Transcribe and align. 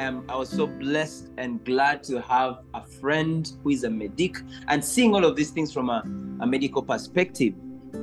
um, 0.00 0.24
I 0.28 0.36
was 0.36 0.48
so 0.48 0.66
blessed 0.66 1.30
and 1.36 1.62
glad 1.64 2.02
to 2.04 2.20
have 2.22 2.60
a 2.74 2.82
friend 2.82 3.50
who 3.62 3.70
is 3.70 3.84
a 3.84 3.90
medic 3.90 4.36
and 4.68 4.84
seeing 4.84 5.14
all 5.14 5.24
of 5.24 5.36
these 5.36 5.50
things 5.50 5.72
from 5.72 5.90
a, 5.90 6.02
a 6.40 6.46
medical 6.46 6.82
perspective 6.82 7.54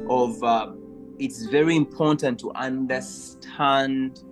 of 0.10 0.42
uh, 0.44 0.72
it's 1.20 1.46
very 1.48 1.76
important 1.76 2.40
to 2.40 2.52
understand 2.54 4.24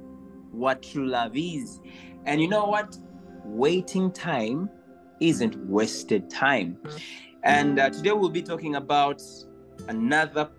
what 0.51 0.83
true 0.83 1.07
love 1.07 1.35
is. 1.35 1.81
And 2.25 2.41
you 2.41 2.47
know 2.47 2.65
what? 2.65 2.97
Waiting 3.43 4.11
time 4.11 4.69
isn't 5.19 5.57
wasted 5.67 6.29
time. 6.29 6.77
And 7.43 7.79
uh, 7.79 7.89
today 7.89 8.11
we'll 8.11 8.29
be 8.29 8.43
talking 8.43 8.75
about 8.75 9.21
another 9.87 10.49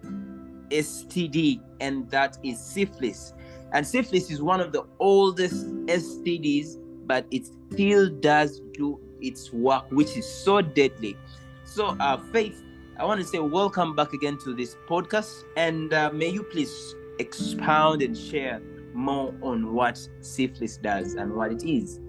STD, 0.70 1.60
and 1.80 2.10
that 2.10 2.38
is 2.42 2.60
syphilis. 2.60 3.32
And 3.72 3.86
syphilis 3.86 4.30
is 4.30 4.42
one 4.42 4.60
of 4.60 4.72
the 4.72 4.84
oldest 4.98 5.66
STDs, 5.86 6.78
but 7.06 7.26
it 7.30 7.46
still 7.72 8.10
does 8.10 8.60
do 8.72 9.00
its 9.20 9.52
work, 9.52 9.84
which 9.90 10.16
is 10.16 10.26
so 10.26 10.60
deadly. 10.60 11.16
So, 11.64 11.96
uh, 12.00 12.18
Faith, 12.32 12.62
I 12.98 13.04
want 13.04 13.20
to 13.20 13.26
say 13.26 13.38
welcome 13.38 13.94
back 13.94 14.12
again 14.12 14.38
to 14.38 14.54
this 14.54 14.76
podcast, 14.88 15.44
and 15.56 15.92
uh, 15.92 16.10
may 16.12 16.28
you 16.28 16.42
please 16.42 16.94
expound 17.18 18.02
and 18.02 18.16
share 18.16 18.60
more 18.94 19.34
on 19.42 19.74
what 19.74 19.98
syphilis 20.20 20.78
does 20.78 21.14
and 21.14 21.34
what 21.34 21.52
it 21.52 21.62
is. 21.64 22.00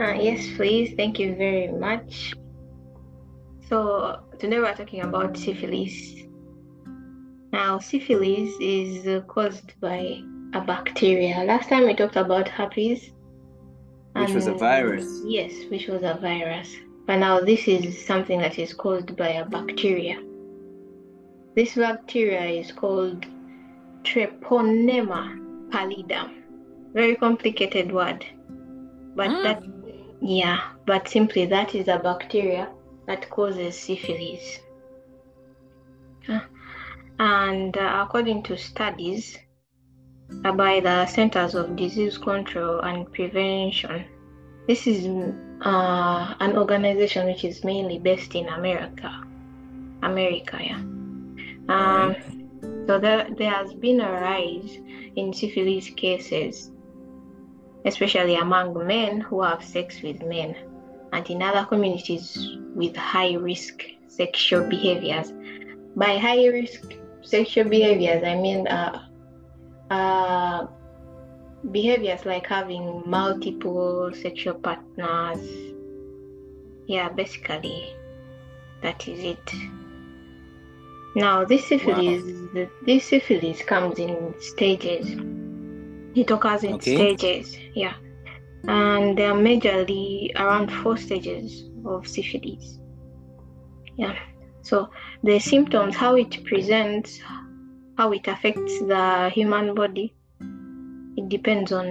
Uh, 0.00 0.12
yes, 0.12 0.46
please. 0.56 0.94
Thank 0.96 1.18
you 1.18 1.34
very 1.36 1.68
much. 1.68 2.34
So, 3.68 4.20
today 4.38 4.58
we're 4.58 4.74
talking 4.74 5.02
about 5.02 5.36
syphilis. 5.36 6.14
Now, 7.52 7.78
syphilis 7.78 8.54
is 8.60 9.22
caused 9.28 9.78
by 9.80 10.20
a 10.52 10.60
bacteria. 10.60 11.44
Last 11.44 11.68
time 11.68 11.86
we 11.86 11.94
talked 11.94 12.16
about 12.16 12.48
herpes, 12.48 13.10
which 14.20 14.34
was 14.34 14.46
a 14.46 14.54
virus. 14.54 15.22
Yes, 15.24 15.52
which 15.70 15.88
was 15.88 16.02
a 16.02 16.18
virus. 16.20 16.74
But 17.06 17.16
now 17.18 17.40
this 17.40 17.68
is 17.68 18.04
something 18.04 18.40
that 18.40 18.58
is 18.58 18.74
caused 18.74 19.16
by 19.16 19.28
a 19.28 19.44
bacteria. 19.44 20.20
This 21.54 21.74
bacteria 21.74 22.44
is 22.44 22.72
called 22.72 23.26
Treponema 24.02 25.70
pallidum. 25.70 26.42
Very 26.92 27.16
complicated 27.16 27.92
word. 27.92 28.24
But 29.14 29.30
mm. 29.30 29.42
that 29.42 29.62
yeah, 30.20 30.60
but 30.86 31.08
simply 31.08 31.46
that 31.46 31.74
is 31.74 31.88
a 31.88 31.98
bacteria 31.98 32.68
that 33.06 33.28
causes 33.30 33.78
syphilis. 33.78 34.60
And 37.18 37.76
uh, 37.76 38.04
according 38.04 38.42
to 38.44 38.56
studies, 38.58 39.38
by 40.28 40.80
the 40.80 41.06
Centers 41.06 41.54
of 41.54 41.76
Disease 41.76 42.18
Control 42.18 42.80
and 42.80 43.10
Prevention. 43.12 44.04
This 44.66 44.86
is 44.86 45.06
uh, 45.64 46.34
an 46.40 46.56
organization 46.56 47.26
which 47.26 47.44
is 47.44 47.64
mainly 47.64 47.98
based 47.98 48.34
in 48.34 48.48
America. 48.48 49.22
America, 50.02 50.58
yeah. 50.60 50.82
Um. 51.68 52.16
So 52.86 53.00
there, 53.00 53.26
there 53.36 53.50
has 53.50 53.74
been 53.74 54.00
a 54.00 54.10
rise 54.10 54.78
in 55.16 55.32
syphilis 55.32 55.90
cases, 55.90 56.70
especially 57.84 58.36
among 58.36 58.86
men 58.86 59.20
who 59.20 59.42
have 59.42 59.64
sex 59.64 60.02
with 60.02 60.22
men, 60.22 60.54
and 61.12 61.28
in 61.28 61.42
other 61.42 61.64
communities 61.64 62.56
with 62.76 62.94
high 62.94 63.34
risk 63.34 63.82
sexual 64.06 64.68
behaviors. 64.68 65.32
By 65.96 66.16
high 66.16 66.46
risk 66.46 66.94
sexual 67.22 67.64
behaviors, 67.68 68.22
I 68.22 68.36
mean 68.36 68.68
uh, 68.68 69.05
uh, 69.90 70.66
behaviors 71.70 72.24
like 72.24 72.46
having 72.46 73.02
multiple 73.06 74.10
sexual 74.14 74.54
partners. 74.54 75.40
Yeah, 76.86 77.08
basically, 77.08 77.94
that 78.82 79.06
is 79.08 79.24
it. 79.24 79.52
Now, 81.16 81.44
this 81.44 81.66
syphilis, 81.66 82.22
wow. 82.54 82.68
this 82.84 83.04
syphilis 83.04 83.62
comes 83.62 83.98
in 83.98 84.34
stages. 84.40 85.08
It 86.14 86.30
occurs 86.30 86.62
in 86.64 86.74
okay. 86.74 86.94
stages, 86.94 87.56
yeah, 87.74 87.94
and 88.68 89.18
there 89.18 89.32
are 89.32 89.38
majorly 89.38 90.34
around 90.36 90.70
four 90.70 90.96
stages 90.96 91.64
of 91.84 92.06
syphilis. 92.06 92.78
Yeah, 93.96 94.16
so 94.62 94.90
the 95.22 95.38
symptoms, 95.38 95.96
how 95.96 96.16
it 96.16 96.44
presents, 96.44 97.20
how 97.96 98.12
it 98.12 98.26
affects 98.28 98.78
the 98.80 99.30
human 99.30 99.74
body 99.74 100.12
it 101.16 101.28
depends 101.28 101.72
on 101.72 101.86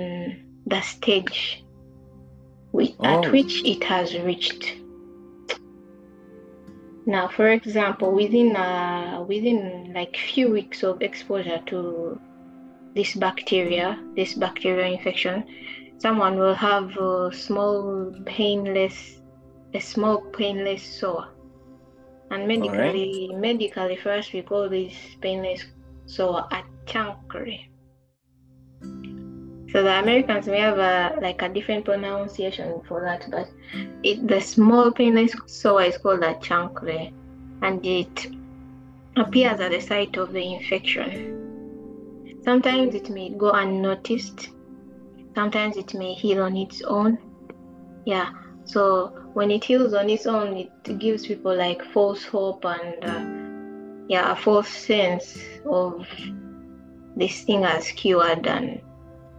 the 0.67 0.81
stage 0.81 1.63
with, 2.71 2.91
oh. 2.99 3.05
at 3.23 3.31
which 3.31 3.63
it 3.65 3.83
has 3.83 4.15
reached 4.19 4.75
now 7.05 7.27
for 7.27 7.47
example 7.49 8.11
within 8.11 8.55
uh, 8.55 9.23
within 9.27 9.91
like 9.93 10.15
few 10.17 10.49
weeks 10.51 10.83
of 10.83 11.01
exposure 11.01 11.61
to 11.65 12.19
this 12.95 13.13
bacteria 13.15 13.99
this 14.15 14.33
bacterial 14.33 14.91
infection 14.91 15.43
someone 15.97 16.37
will 16.37 16.55
have 16.55 16.95
a 16.97 17.31
small 17.33 18.13
painless 18.25 19.21
a 19.73 19.79
small 19.79 20.21
painless 20.31 20.81
sore 20.81 21.27
and 22.31 22.47
medically 22.47 23.29
right. 23.29 23.39
medically 23.39 23.95
first 23.97 24.33
we 24.33 24.41
call 24.41 24.67
this 24.67 24.93
painless 25.21 25.65
so 26.05 26.37
a 26.37 26.63
chancre. 26.85 27.67
So 29.71 29.83
the 29.83 29.99
Americans 29.99 30.47
may 30.47 30.59
have 30.59 30.77
a 30.77 31.19
like 31.21 31.41
a 31.41 31.49
different 31.49 31.85
pronunciation 31.85 32.81
for 32.87 33.01
that, 33.01 33.27
but 33.29 33.49
it 34.03 34.27
the 34.27 34.39
small 34.39 34.91
penis 34.91 35.35
sore 35.47 35.83
is 35.83 35.97
called 35.97 36.23
a 36.23 36.35
chancre, 36.35 37.11
and 37.61 37.85
it 37.85 38.27
appears 39.17 39.59
at 39.59 39.71
the 39.71 39.81
site 39.81 40.17
of 40.17 40.31
the 40.31 40.53
infection. 40.53 41.41
Sometimes 42.43 42.95
it 42.95 43.09
may 43.09 43.29
go 43.29 43.51
unnoticed. 43.51 44.49
Sometimes 45.33 45.77
it 45.77 45.93
may 45.93 46.13
heal 46.13 46.43
on 46.43 46.55
its 46.55 46.81
own. 46.83 47.17
Yeah. 48.05 48.29
So 48.65 49.07
when 49.33 49.51
it 49.51 49.63
heals 49.63 49.93
on 49.93 50.09
its 50.09 50.25
own, 50.25 50.55
it 50.55 50.99
gives 50.99 51.27
people 51.27 51.55
like 51.55 51.83
false 51.91 52.23
hope 52.23 52.63
and 52.65 53.03
uh, 53.03 53.34
yeah 54.07 54.31
a 54.31 54.35
false 54.35 54.69
sense 54.69 55.37
of 55.65 56.07
this 57.15 57.43
thing 57.43 57.63
as 57.63 57.91
cured 57.91 58.45
and 58.47 58.81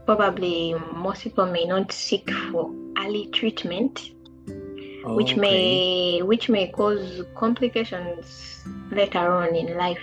probably 0.06 0.74
most 0.94 1.22
people 1.22 1.46
may 1.46 1.64
not 1.64 1.92
seek 1.92 2.30
for 2.50 2.72
early 2.98 3.26
treatment 3.26 4.10
oh, 5.06 5.14
which 5.14 5.32
okay. 5.32 5.40
may 5.40 6.22
which 6.22 6.48
may 6.48 6.68
cause 6.68 7.22
complications 7.34 8.64
later 8.90 9.18
on 9.32 9.54
in 9.54 9.76
life. 9.76 10.02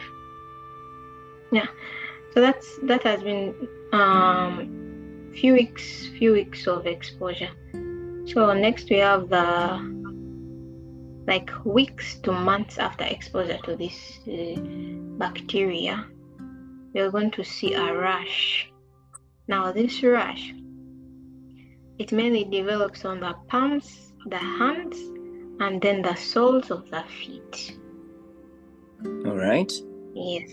Yeah. 1.51 1.67
So 2.33 2.41
that's 2.41 2.77
that 2.83 3.03
has 3.03 3.21
been 3.21 3.67
um 3.91 5.31
few 5.33 5.53
weeks 5.53 6.07
few 6.17 6.33
weeks 6.33 6.67
of 6.67 6.87
exposure. 6.87 7.51
So 8.25 8.53
next 8.53 8.89
we 8.89 8.97
have 8.97 9.29
the 9.29 10.02
like 11.27 11.49
weeks 11.65 12.15
to 12.19 12.31
months 12.31 12.77
after 12.77 13.05
exposure 13.05 13.59
to 13.63 13.75
this 13.75 14.19
uh, 14.27 14.59
bacteria, 15.17 16.05
you're 16.93 17.11
going 17.11 17.31
to 17.31 17.43
see 17.43 17.73
a 17.73 17.97
rash. 17.97 18.69
Now, 19.47 19.71
this 19.71 20.03
rash, 20.03 20.53
it 21.99 22.11
mainly 22.11 22.43
develops 22.43 23.05
on 23.05 23.19
the 23.19 23.33
palms, 23.47 24.13
the 24.27 24.37
hands, 24.37 24.97
and 25.59 25.81
then 25.81 26.01
the 26.01 26.15
soles 26.15 26.71
of 26.71 26.89
the 26.89 27.03
feet. 27.03 27.77
All 29.25 29.37
right. 29.37 29.71
Yes. 30.13 30.51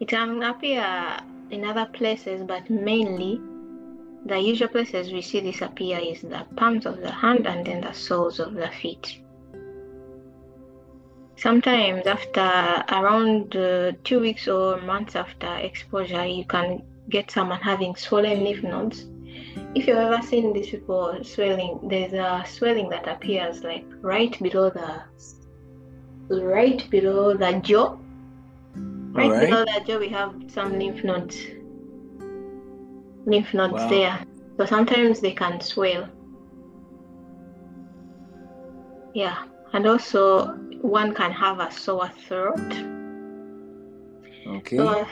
It 0.00 0.08
can 0.08 0.42
appear 0.42 1.20
in 1.50 1.64
other 1.64 1.86
places, 1.92 2.42
but 2.42 2.68
mainly 2.70 3.40
the 4.26 4.38
usual 4.38 4.68
places 4.68 5.12
we 5.12 5.20
see 5.20 5.40
this 5.40 5.62
appear 5.62 5.98
is 5.98 6.22
the 6.22 6.46
palms 6.56 6.86
of 6.86 7.00
the 7.00 7.10
hand 7.10 7.46
and 7.46 7.66
then 7.66 7.80
the 7.80 7.92
soles 7.92 8.40
of 8.40 8.54
the 8.54 8.68
feet. 8.68 9.21
Sometimes 11.42 12.06
after 12.06 12.84
around 12.88 13.56
uh, 13.56 13.90
two 14.04 14.20
weeks 14.20 14.46
or 14.46 14.80
months 14.82 15.16
after 15.16 15.52
exposure, 15.56 16.24
you 16.24 16.44
can 16.44 16.84
get 17.08 17.32
someone 17.32 17.60
having 17.60 17.96
swollen 17.96 18.44
lymph 18.44 18.62
nodes. 18.62 19.06
If 19.74 19.88
you've 19.88 19.96
ever 19.96 20.22
seen 20.22 20.52
these 20.52 20.70
people 20.70 21.18
swelling, 21.24 21.80
there's 21.88 22.12
a 22.12 22.44
swelling 22.46 22.88
that 22.90 23.08
appears 23.08 23.64
like 23.64 23.84
right 24.02 24.40
below 24.40 24.70
the 24.70 25.02
right 26.28 26.88
below 26.90 27.36
the 27.36 27.52
jaw. 27.54 27.96
Right, 28.76 29.28
right. 29.32 29.50
below 29.50 29.64
the 29.64 29.82
jaw, 29.84 29.98
we 29.98 30.10
have 30.10 30.32
some 30.46 30.78
lymph 30.78 31.02
nodes. 31.02 31.36
Lymph 33.26 33.52
nodes 33.52 33.82
wow. 33.82 33.88
there. 33.88 34.24
So 34.58 34.66
sometimes 34.66 35.18
they 35.18 35.32
can 35.32 35.60
swell. 35.60 36.08
Yeah, 39.12 39.42
and 39.72 39.88
also 39.88 40.61
one 40.82 41.14
can 41.14 41.32
have 41.32 41.60
a 41.60 41.70
sore 41.70 42.10
throat. 42.26 42.58
Okay. 44.46 44.76
So, 44.76 45.06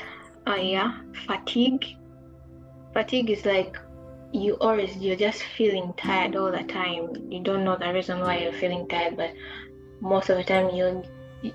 uh, 0.47 0.55
yeah, 0.55 1.01
fatigue. 1.27 1.97
Fatigue 2.93 3.31
is 3.31 3.47
like 3.47 3.77
you 4.33 4.55
always 4.55 4.97
you're 4.97 5.17
just 5.17 5.43
feeling 5.43 5.93
tired 5.97 6.37
all 6.37 6.51
the 6.51 6.65
time. 6.65 7.31
You 7.31 7.41
don't 7.43 7.65
know 7.65 7.77
the 7.77 7.93
reason 7.93 8.21
why 8.21 8.39
you're 8.39 8.53
feeling 8.53 8.89
tired, 8.89 9.17
but 9.17 9.33
most 10.01 10.29
of 10.29 10.37
the 10.37 10.45
time 10.45 10.75
you 10.75 11.03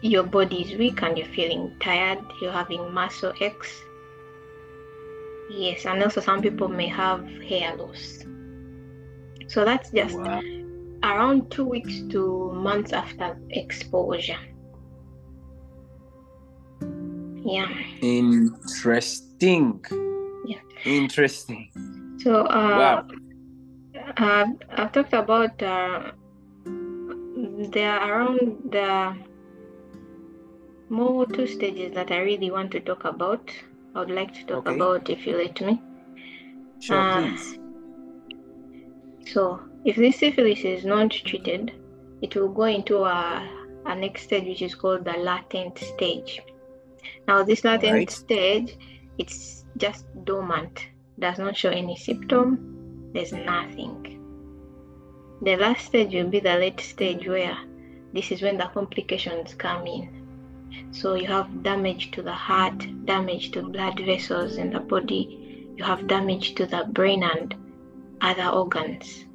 your 0.01 0.23
body 0.23 0.61
is 0.61 0.77
weak 0.77 1.03
and 1.03 1.17
you're 1.17 1.27
feeling 1.27 1.75
tired. 1.79 2.19
You're 2.41 2.51
having 2.51 2.93
muscle 2.93 3.33
aches. 3.41 3.81
Yes, 5.49 5.85
and 5.85 6.01
also 6.01 6.21
some 6.21 6.41
people 6.41 6.67
may 6.69 6.87
have 6.87 7.27
hair 7.43 7.75
loss. 7.75 8.23
So 9.47 9.63
that's 9.63 9.91
just 9.91 10.17
Wow. 10.17 10.41
Around 11.03 11.49
two 11.51 11.65
weeks 11.65 12.01
to 12.11 12.51
months 12.53 12.93
after 12.93 13.37
exposure. 13.51 14.39
Yeah. 17.45 17.67
Interesting. 18.01 19.83
Yeah. 20.45 20.59
Interesting. 20.85 21.69
So 22.19 22.41
uh, 22.45 22.77
Wow. 22.77 23.07
uh, 24.17 24.45
I've 24.71 24.91
talked 24.91 25.13
about 25.13 25.61
uh, 25.61 26.11
there 26.65 27.91
are 27.91 28.11
around 28.21 28.57
the 28.71 29.15
more 30.89 31.25
two 31.27 31.45
stages 31.47 31.93
that 31.93 32.11
I 32.11 32.19
really 32.19 32.49
want 32.51 32.71
to 32.71 32.79
talk 32.79 33.05
about. 33.05 33.51
I 33.93 33.99
would 33.99 34.11
like 34.11 34.33
to 34.33 34.45
talk 34.45 34.67
Okay. 34.67 34.75
about 34.75 35.09
if 35.09 35.25
you 35.27 35.37
let 35.37 35.61
me. 35.61 35.81
Sure, 36.79 36.99
Uh, 36.99 37.21
please. 37.21 37.59
So, 39.27 39.59
if 39.85 39.95
this 39.95 40.17
syphilis 40.17 40.61
is 40.61 40.83
not 40.83 41.11
treated, 41.11 41.71
it 42.23 42.35
will 42.35 42.49
go 42.49 42.63
into 42.63 43.03
a, 43.03 43.47
a 43.85 43.95
next 43.95 44.23
stage, 44.23 44.47
which 44.47 44.63
is 44.63 44.73
called 44.73 45.05
the 45.05 45.13
latent 45.13 45.77
stage. 45.77 46.41
Now, 47.27 47.43
this 47.43 47.63
latent 47.63 47.91
Alright. 47.91 48.09
stage, 48.09 48.77
it's 49.19 49.63
just 49.77 50.05
dormant, 50.25 50.87
does 51.19 51.37
not 51.37 51.55
show 51.55 51.69
any 51.69 51.95
symptom, 51.95 53.11
there's 53.13 53.31
nothing. 53.31 54.19
The 55.43 55.55
last 55.55 55.85
stage 55.85 56.15
will 56.15 56.29
be 56.29 56.39
the 56.39 56.55
late 56.55 56.79
stage, 56.79 57.27
where 57.27 57.55
this 58.11 58.31
is 58.31 58.41
when 58.41 58.57
the 58.57 58.65
complications 58.73 59.53
come 59.53 59.85
in. 59.85 60.89
So, 60.91 61.13
you 61.13 61.27
have 61.27 61.61
damage 61.61 62.09
to 62.11 62.23
the 62.23 62.33
heart, 62.33 63.05
damage 63.05 63.51
to 63.51 63.61
blood 63.61 63.99
vessels 63.99 64.57
in 64.57 64.71
the 64.71 64.79
body, 64.79 65.67
you 65.77 65.83
have 65.83 66.07
damage 66.07 66.55
to 66.55 66.65
the 66.65 66.85
brain 66.91 67.21
and 67.21 67.53
other 68.21 68.47
organs. 68.47 69.25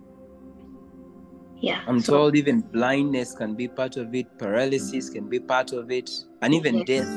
Yeah. 1.61 1.83
I'm 1.87 2.01
so- 2.01 2.13
told 2.17 2.37
even 2.37 2.61
blindness 2.61 3.35
can 3.35 3.55
be 3.55 3.69
part 3.69 3.97
of 3.97 4.15
it, 4.15 4.27
paralysis 4.39 5.11
can 5.11 5.29
be 5.29 5.39
part 5.39 5.73
of 5.73 5.91
it, 5.91 6.11
and 6.43 6.55
even 6.55 6.79
Yes. 6.79 6.87
death. 6.87 7.11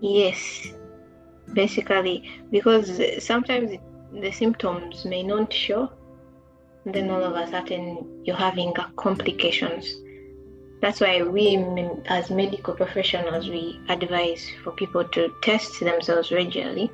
Yes. 0.00 0.72
Basically, 1.54 2.28
because 2.50 3.00
sometimes 3.24 3.70
the 4.12 4.30
symptoms 4.32 5.04
may 5.04 5.22
not 5.22 5.52
show, 5.52 5.90
and 6.84 6.94
then 6.94 7.10
all 7.10 7.22
of 7.22 7.34
a 7.34 7.46
sudden 7.50 8.22
you're 8.24 8.36
having 8.36 8.72
complications. 8.96 9.94
That's 10.80 11.00
why 11.00 11.22
we, 11.22 11.56
as 12.06 12.30
medical 12.30 12.74
professionals, 12.74 13.48
we 13.48 13.80
advise 13.88 14.46
for 14.62 14.72
people 14.72 15.04
to 15.04 15.28
test 15.42 15.80
themselves 15.80 16.30
regularly 16.30 16.90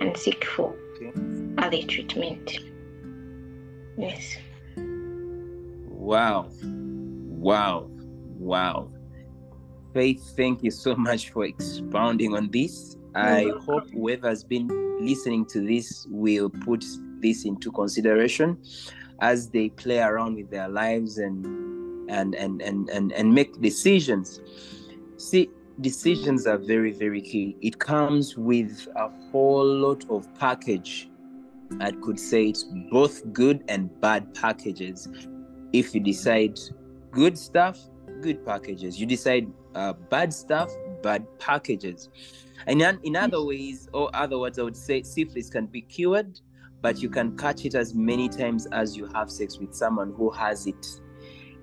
and 0.00 0.16
seek 0.16 0.44
for 0.44 0.74
Okay. 0.96 1.12
early 1.58 1.82
treatment. 1.84 2.58
Yes. 3.98 4.36
Wow. 6.00 6.48
Wow. 6.58 7.90
Wow. 7.90 8.90
Faith, 9.92 10.32
thank 10.34 10.62
you 10.62 10.70
so 10.70 10.96
much 10.96 11.28
for 11.28 11.44
expounding 11.44 12.34
on 12.34 12.50
this. 12.50 12.96
I 13.14 13.52
hope 13.66 13.90
whoever 13.90 14.28
has 14.28 14.42
been 14.42 14.66
listening 14.98 15.44
to 15.46 15.60
this 15.60 16.06
will 16.08 16.48
put 16.48 16.84
this 17.20 17.44
into 17.44 17.70
consideration 17.70 18.56
as 19.20 19.50
they 19.50 19.68
play 19.68 19.98
around 19.98 20.36
with 20.36 20.50
their 20.50 20.68
lives 20.68 21.18
and 21.18 21.44
and 22.10 22.34
and 22.34 22.62
and 22.62 22.88
and, 22.88 23.12
and 23.12 23.34
make 23.34 23.60
decisions. 23.60 24.40
See, 25.18 25.50
decisions 25.82 26.46
are 26.46 26.58
very, 26.58 26.92
very 26.92 27.20
key. 27.20 27.56
It 27.60 27.78
comes 27.78 28.38
with 28.38 28.88
a 28.96 29.10
whole 29.30 29.66
lot 29.66 30.08
of 30.08 30.26
package. 30.38 31.10
I 31.78 31.92
could 31.92 32.18
say 32.18 32.46
it's 32.46 32.64
both 32.90 33.32
good 33.32 33.62
and 33.68 34.00
bad 34.00 34.34
packages 34.34 35.06
if 35.72 35.94
you 35.94 36.00
decide 36.00 36.58
good 37.10 37.36
stuff, 37.38 37.78
good 38.20 38.44
packages. 38.44 39.00
You 39.00 39.06
decide 39.06 39.50
uh, 39.74 39.92
bad 39.92 40.32
stuff, 40.32 40.70
bad 41.02 41.26
packages. 41.38 42.08
And 42.66 42.82
in, 42.82 42.98
in 43.02 43.16
other 43.16 43.42
ways, 43.42 43.88
or 43.92 44.10
other 44.14 44.38
words, 44.38 44.58
I 44.58 44.62
would 44.62 44.76
say 44.76 45.02
syphilis 45.02 45.48
can 45.48 45.66
be 45.66 45.82
cured, 45.82 46.40
but 46.82 47.00
you 47.00 47.08
can 47.08 47.36
catch 47.36 47.64
it 47.64 47.74
as 47.74 47.94
many 47.94 48.28
times 48.28 48.66
as 48.72 48.96
you 48.96 49.06
have 49.06 49.30
sex 49.30 49.58
with 49.58 49.74
someone 49.74 50.12
who 50.16 50.30
has 50.30 50.66
it. 50.66 50.86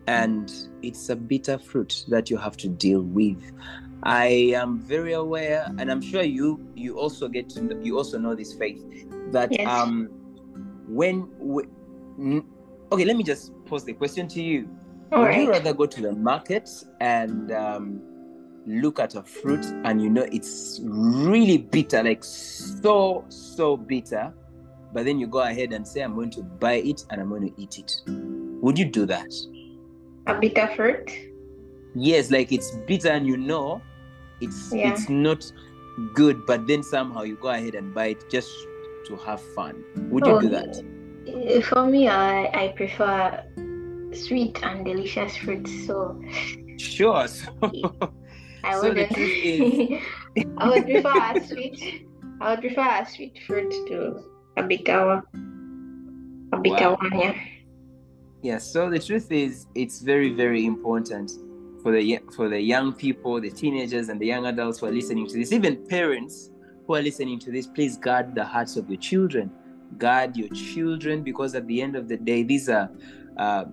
And 0.07 0.51
it's 0.81 1.09
a 1.09 1.15
bitter 1.15 1.57
fruit 1.57 2.05
that 2.07 2.29
you 2.29 2.37
have 2.37 2.55
to 2.57 2.69
deal 2.69 3.01
with. 3.01 3.51
I 4.03 4.27
am 4.55 4.79
very 4.79 5.13
aware, 5.13 5.65
and 5.79 5.91
I'm 5.91 6.01
sure 6.01 6.21
you 6.21 6.65
you 6.75 6.97
also 6.97 7.27
get 7.27 7.49
to 7.49 7.61
know, 7.63 7.79
you 7.81 7.97
also 7.97 8.17
know 8.19 8.35
this 8.35 8.53
faith 8.53 8.85
that 9.31 9.51
Yes. 9.51 9.67
um 9.67 10.07
when 10.87 11.27
we, 11.39 11.63
n- 12.19 12.45
okay 12.91 13.05
let 13.05 13.15
me 13.17 13.23
just 13.23 13.51
pose 13.65 13.83
the 13.83 13.93
question 13.93 14.27
to 14.29 14.41
you. 14.41 14.67
All 15.11 15.23
would 15.23 15.35
you 15.35 15.49
rather 15.49 15.73
go 15.73 15.85
to 15.85 16.01
the 16.01 16.11
market 16.13 16.69
and 16.99 17.51
um, 17.53 18.01
look 18.65 18.99
at 18.99 19.15
a 19.15 19.23
fruit 19.23 19.65
and 19.85 20.01
you 20.01 20.09
know 20.09 20.27
it's 20.31 20.81
really 20.83 21.57
bitter 21.57 22.03
like 22.03 22.23
so 22.23 23.23
so 23.29 23.77
bitter 23.77 24.33
but 24.93 25.05
then 25.05 25.17
you 25.19 25.27
go 25.27 25.39
ahead 25.39 25.71
and 25.71 25.87
say 25.87 26.01
i'm 26.01 26.13
going 26.15 26.29
to 26.31 26.43
buy 26.43 26.73
it 26.73 27.05
and 27.09 27.21
i'm 27.21 27.29
going 27.29 27.49
to 27.53 27.61
eat 27.61 27.79
it. 27.79 27.91
Would 28.61 28.77
you 28.77 28.83
do 28.85 29.05
that? 29.05 29.31
A 30.27 30.37
bitter 30.37 30.67
fruit. 30.75 31.09
yes 31.95 32.29
like 32.29 32.51
it's 32.51 32.71
bitter 32.87 33.09
and 33.09 33.25
you 33.25 33.37
know 33.37 33.81
it's 34.41 34.73
Yeah. 34.73 34.91
it's 34.91 35.07
not 35.07 35.49
good 36.13 36.45
but 36.45 36.67
then 36.67 36.83
somehow 36.83 37.21
you 37.21 37.37
go 37.37 37.47
ahead 37.47 37.75
and 37.75 37.93
buy 37.93 38.07
it 38.07 38.29
just 38.29 38.49
to 39.07 39.15
have 39.25 39.41
fun. 39.55 39.81
Would 40.11 40.25
you 40.25 40.33
Oh, 40.33 40.41
do 40.41 40.49
that? 40.49 40.77
Uh, 40.77 40.81
Eh, 41.27 41.61
for 41.61 41.85
me, 41.85 42.07
I, 42.07 42.45
I 42.63 42.67
prefer 42.75 43.43
sweet 44.13 44.63
and 44.63 44.85
delicious 44.85 45.35
fruits. 45.37 45.71
So 45.85 46.21
sure 46.77 47.27
so, 47.27 47.51
I 48.63 48.73
So 48.73 48.89
wouldn't. 48.89 49.11
is- 49.17 50.01
I 50.57 50.69
would 50.69 50.85
prefer 50.85 51.35
a 51.35 51.43
sweet. 51.47 52.05
I 52.39 52.51
would 52.51 52.61
prefer 52.61 53.01
a 53.01 53.05
sweet 53.05 53.39
fruit 53.47 53.71
to 53.87 54.23
a 54.57 54.63
bitter 54.63 55.05
one. 55.07 56.49
A 56.53 56.57
bitter 56.59 56.89
Wow. 56.91 56.97
one, 57.01 57.19
yeah. 57.19 57.35
Yeah, 58.43 58.57
so 58.59 58.89
the 58.89 58.99
truth 58.99 59.31
is, 59.31 59.65
it's 59.75 60.01
very, 60.01 60.31
very 60.31 60.65
important 60.65 61.31
for 61.81 61.91
the 61.91 62.19
for 62.35 62.47
the 62.49 62.59
young 62.61 62.93
people, 62.93 63.41
the 63.41 63.49
teenagers, 63.49 64.09
and 64.09 64.21
the 64.21 64.27
young 64.27 64.45
adults 64.45 64.79
who 64.79 64.85
are 64.85 64.91
listening 64.91 65.27
to 65.27 65.37
this. 65.37 65.51
Even 65.51 65.75
parents 65.87 66.51
who 66.85 66.95
are 66.95 67.01
listening 67.01 67.39
to 67.39 67.51
this, 67.51 67.65
please 67.67 67.97
guard 67.97 68.35
the 68.35 68.45
hearts 68.45 68.77
of 68.77 68.87
your 68.89 68.99
children. 68.99 69.51
Guard 69.97 70.37
your 70.37 70.49
children 70.49 71.23
because 71.23 71.55
at 71.55 71.67
the 71.67 71.81
end 71.81 71.95
of 71.95 72.07
the 72.07 72.17
day, 72.17 72.43
these 72.43 72.69
are, 72.69 72.89
uh, 73.37 73.65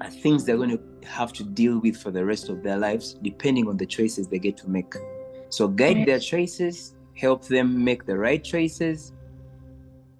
are 0.00 0.10
things 0.10 0.44
they're 0.44 0.56
going 0.56 0.70
to 0.70 1.08
have 1.08 1.32
to 1.34 1.44
deal 1.44 1.78
with 1.78 1.96
for 1.96 2.10
the 2.10 2.24
rest 2.24 2.48
of 2.48 2.62
their 2.62 2.78
lives, 2.78 3.14
depending 3.22 3.68
on 3.68 3.76
the 3.76 3.86
choices 3.86 4.28
they 4.28 4.38
get 4.38 4.56
to 4.58 4.70
make. 4.70 4.94
So 5.48 5.68
guide 5.68 6.06
their 6.06 6.20
choices, 6.20 6.94
help 7.14 7.46
them 7.46 7.84
make 7.84 8.06
the 8.06 8.16
right 8.16 8.42
choices, 8.42 9.12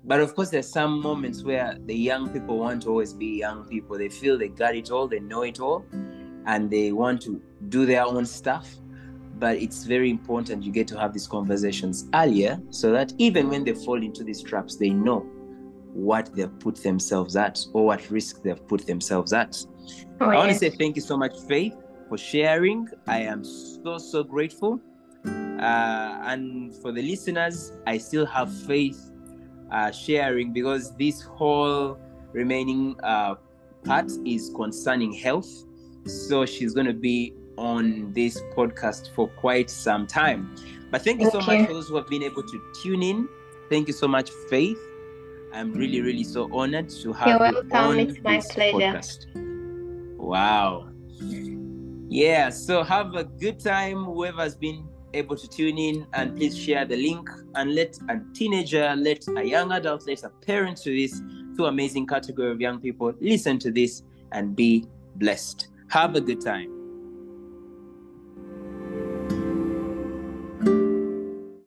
but 0.05 0.21
of 0.21 0.35
course, 0.35 0.51
there's 0.51 0.69
some 0.69 1.01
moments 1.01 1.45
where 1.45 1.77
the 1.87 1.95
young 1.95 2.29
people 2.31 2.59
want 2.59 2.83
to 2.83 2.89
always 2.89 3.13
be 3.13 3.39
young 3.39 3.65
people. 3.65 3.97
They 3.97 4.09
feel 4.09 4.37
they 4.37 4.49
got 4.49 4.75
it 4.75 4.91
all, 4.91 5.07
they 5.07 5.21
know 5.21 5.43
it 5.43 5.61
all, 5.61 5.85
and 6.47 6.71
they 6.71 6.91
want 6.91 7.23
to 7.23 7.41
do 7.69 7.87
their 7.87 8.05
own 8.05 8.27
stuff. 8.27 8.69
But 9.43 9.57
it's 9.57 9.83
very 9.83 10.09
important 10.09 10.63
you 10.63 10.71
get 10.71 10.87
to 10.87 11.01
have 11.01 11.13
these 11.13 11.27
conversations 11.27 12.09
earlier 12.15 12.63
so 12.71 12.93
that 12.93 13.13
even 13.19 13.49
when 13.49 13.65
they 13.65 13.75
fall 13.75 14.01
into 14.01 14.23
these 14.23 14.41
traps, 14.41 14.77
they 14.77 14.91
know 14.91 15.27
what 15.93 16.31
they've 16.37 16.57
put 16.61 16.77
themselves 16.77 17.35
at 17.35 17.59
or 17.73 17.87
what 17.87 18.09
risk 18.09 18.45
they've 18.45 18.65
put 18.69 18.87
themselves 18.87 19.33
at. 19.33 19.61
Oh, 20.21 20.27
I 20.27 20.37
want 20.37 20.53
to 20.53 20.57
say 20.57 20.71
thank 20.71 20.95
you 20.95 21.03
so 21.03 21.17
much, 21.17 21.37
Faith, 21.49 21.75
for 22.09 22.17
sharing. 22.17 22.87
I 23.09 23.23
am 23.23 23.43
so, 23.43 23.99
so 23.99 24.23
grateful. 24.23 24.81
Uh, 25.25 26.21
and 26.23 26.73
for 26.77 26.93
the 26.93 27.03
listeners, 27.03 27.73
I 27.85 27.99
still 27.99 28.27
have 28.27 28.49
faith 28.65 29.11
uh, 29.73 29.91
sharing 29.91 30.53
because 30.53 30.97
this 30.99 31.21
whole 31.21 31.99
remaining 32.31 32.95
uh, 33.03 33.35
part 33.85 34.13
is 34.25 34.53
concerning 34.55 35.13
health. 35.13 35.51
So 36.07 36.47
she's 36.47 36.75
going 36.75 36.87
to 36.87 36.95
be 36.95 37.35
on 37.57 38.13
this 38.13 38.41
podcast 38.57 39.15
for 39.15 39.29
quite 39.29 39.71
some 39.71 40.07
time. 40.07 40.55
But 40.91 41.03
thank 41.03 41.21
you 41.21 41.31
so 41.31 41.41
much 41.41 41.67
for 41.67 41.73
those 41.73 41.89
who 41.89 41.97
have 41.97 42.09
been 42.09 42.23
able 42.23 42.43
to 42.43 42.73
tune 42.83 43.03
in. 43.03 43.29
Thank 43.71 43.89
you 43.89 43.95
so 43.95 44.07
much, 44.07 44.31
Faith. 44.49 44.79
I'm 45.53 45.73
really, 45.73 46.01
really 46.01 46.25
so 46.25 46.49
honored 46.53 46.89
to 46.89 47.13
have 47.13 47.29
You're 47.29 47.63
you 47.63 47.71
on 47.73 47.99
It's 47.99 48.23
my 48.23 48.37
this 48.37 48.49
pleasure. 48.53 48.73
podcast. 48.75 50.17
Wow. 50.17 50.89
Yeah, 52.09 52.51
so 52.51 52.83
have 52.83 53.15
a 53.15 53.25
good 53.25 53.61
time, 53.61 54.05
whoever's 54.05 54.55
been 54.55 54.87
able 55.15 55.37
to 55.37 55.49
tune 55.49 55.79
in 55.79 56.07
and 56.15 56.37
please 56.37 56.57
share 56.57 56.85
the 56.85 56.97
link 56.97 57.29
and 57.55 57.75
let 57.75 57.99
a 58.09 58.19
teenager, 58.35 58.95
let 58.97 59.27
a 59.37 59.43
young 59.43 59.73
adult, 59.73 60.07
let 60.07 60.23
a 60.25 60.29
parent 60.29 60.79
to 60.79 60.91
this 60.95 61.21
two 61.57 61.67
amazing 61.67 62.07
category 62.07 62.51
of 62.51 62.61
young 62.61 62.81
people 62.81 63.13
listen 63.21 63.59
to 63.59 63.71
this 63.71 64.03
and 64.33 64.57
be 64.57 64.87
blessed. 65.17 65.69
Have 65.89 66.17
a 66.17 66.21
good 66.21 66.41
time. 66.41 66.82